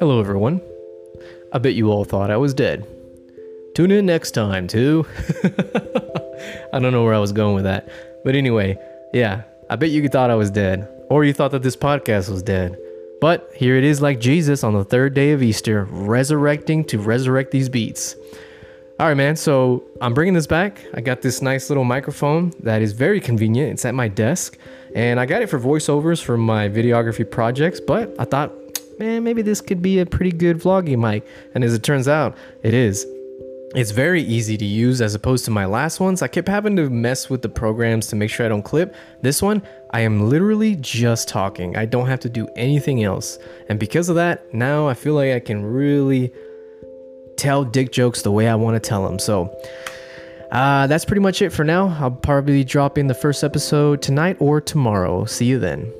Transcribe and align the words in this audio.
Hello, 0.00 0.18
everyone. 0.18 0.62
I 1.52 1.58
bet 1.58 1.74
you 1.74 1.90
all 1.90 2.04
thought 2.04 2.30
I 2.30 2.38
was 2.38 2.54
dead. 2.54 2.86
Tune 3.74 3.90
in 3.90 4.06
next 4.06 4.30
time, 4.30 4.66
too. 4.66 5.04
I 6.72 6.78
don't 6.78 6.92
know 6.92 7.04
where 7.04 7.12
I 7.12 7.18
was 7.18 7.32
going 7.32 7.54
with 7.54 7.64
that. 7.64 7.86
But 8.24 8.34
anyway, 8.34 8.78
yeah, 9.12 9.42
I 9.68 9.76
bet 9.76 9.90
you 9.90 10.08
thought 10.08 10.30
I 10.30 10.36
was 10.36 10.50
dead. 10.50 10.88
Or 11.10 11.22
you 11.22 11.34
thought 11.34 11.50
that 11.50 11.62
this 11.62 11.76
podcast 11.76 12.30
was 12.30 12.42
dead. 12.42 12.78
But 13.20 13.50
here 13.54 13.76
it 13.76 13.84
is, 13.84 14.00
like 14.00 14.20
Jesus 14.20 14.64
on 14.64 14.72
the 14.72 14.84
third 14.84 15.12
day 15.12 15.32
of 15.32 15.42
Easter, 15.42 15.84
resurrecting 15.90 16.82
to 16.86 16.98
resurrect 16.98 17.50
these 17.50 17.68
beats. 17.68 18.16
All 19.00 19.08
right, 19.08 19.16
man. 19.16 19.34
So 19.34 19.82
I'm 20.00 20.14
bringing 20.14 20.34
this 20.34 20.46
back. 20.46 20.80
I 20.94 21.00
got 21.00 21.20
this 21.20 21.42
nice 21.42 21.68
little 21.68 21.82
microphone 21.82 22.52
that 22.60 22.80
is 22.80 22.92
very 22.92 23.20
convenient. 23.20 23.72
It's 23.72 23.84
at 23.84 23.92
my 23.92 24.06
desk, 24.06 24.56
and 24.94 25.18
I 25.18 25.26
got 25.26 25.42
it 25.42 25.48
for 25.48 25.58
voiceovers 25.58 26.22
for 26.22 26.36
my 26.36 26.68
videography 26.68 27.28
projects. 27.28 27.80
But 27.80 28.14
I 28.20 28.24
thought, 28.24 28.52
man, 29.00 29.24
maybe 29.24 29.42
this 29.42 29.60
could 29.60 29.82
be 29.82 29.98
a 29.98 30.06
pretty 30.06 30.30
good 30.30 30.58
vlogging 30.58 30.98
mic. 30.98 31.26
And 31.56 31.64
as 31.64 31.74
it 31.74 31.82
turns 31.82 32.06
out, 32.06 32.36
it 32.62 32.72
is. 32.72 33.04
It's 33.74 33.90
very 33.90 34.22
easy 34.22 34.56
to 34.56 34.64
use 34.64 35.02
as 35.02 35.16
opposed 35.16 35.44
to 35.46 35.50
my 35.50 35.64
last 35.64 35.98
ones. 35.98 36.22
I 36.22 36.28
kept 36.28 36.46
having 36.46 36.76
to 36.76 36.88
mess 36.88 37.28
with 37.28 37.42
the 37.42 37.48
programs 37.48 38.06
to 38.06 38.16
make 38.16 38.30
sure 38.30 38.46
I 38.46 38.48
don't 38.48 38.62
clip. 38.62 38.94
This 39.22 39.42
one, 39.42 39.60
I 39.90 40.02
am 40.02 40.28
literally 40.28 40.76
just 40.76 41.26
talking. 41.26 41.76
I 41.76 41.84
don't 41.84 42.06
have 42.06 42.20
to 42.20 42.28
do 42.28 42.46
anything 42.54 43.02
else. 43.02 43.40
And 43.68 43.80
because 43.80 44.08
of 44.08 44.14
that, 44.14 44.54
now 44.54 44.86
I 44.86 44.94
feel 44.94 45.14
like 45.14 45.32
I 45.32 45.40
can 45.40 45.64
really 45.64 46.32
tell 47.44 47.62
dick 47.62 47.92
jokes 47.92 48.22
the 48.22 48.32
way 48.32 48.48
I 48.48 48.54
want 48.54 48.82
to 48.82 48.88
tell 48.88 49.04
them. 49.06 49.18
So, 49.18 49.54
uh, 50.50 50.86
that's 50.86 51.04
pretty 51.04 51.20
much 51.20 51.42
it 51.42 51.50
for 51.50 51.62
now. 51.62 51.94
I'll 52.00 52.10
probably 52.10 52.64
drop 52.64 52.96
in 52.96 53.06
the 53.06 53.14
first 53.14 53.44
episode 53.44 54.00
tonight 54.00 54.38
or 54.40 54.62
tomorrow. 54.62 55.26
See 55.26 55.44
you 55.44 55.58
then. 55.58 55.92